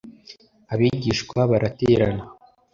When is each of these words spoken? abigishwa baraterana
abigishwa 0.73 1.39
baraterana 1.51 2.23